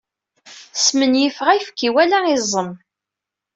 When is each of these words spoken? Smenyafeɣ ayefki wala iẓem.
Smenyafeɣ 0.83 1.47
ayefki 1.53 1.89
wala 1.93 2.19
iẓem. 2.35 2.71